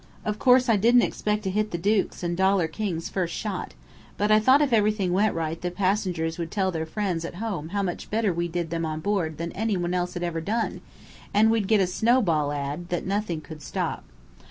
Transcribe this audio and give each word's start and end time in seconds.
Of 0.25 0.39
course 0.39 0.67
I 0.67 0.77
didn't 0.77 1.03
expect 1.03 1.43
to 1.43 1.51
hit 1.51 1.69
the 1.69 1.77
dukes 1.77 2.23
and 2.23 2.35
dollar 2.35 2.67
kings 2.67 3.07
first 3.07 3.35
shot, 3.35 3.75
but 4.17 4.31
I 4.31 4.39
thought 4.39 4.63
if 4.63 4.73
everything 4.73 5.13
went 5.13 5.35
right 5.35 5.61
the 5.61 5.69
passengers 5.69 6.39
would 6.39 6.49
tell 6.49 6.71
their 6.71 6.87
friends 6.87 7.23
at 7.23 7.35
home 7.35 7.69
how 7.69 7.83
much 7.83 8.09
better 8.09 8.33
we 8.33 8.47
did 8.47 8.71
them 8.71 8.83
on 8.83 8.99
board 8.99 9.37
than 9.37 9.51
any 9.51 9.77
one 9.77 9.93
else 9.93 10.15
had 10.15 10.23
ever 10.23 10.41
done, 10.41 10.81
and 11.35 11.51
we'd 11.51 11.67
get 11.67 11.81
a 11.81 11.85
'snowball' 11.85 12.51
ad, 12.51 12.89
that 12.89 13.05
nothing 13.05 13.41
could 13.41 13.61
stop. 13.61 14.03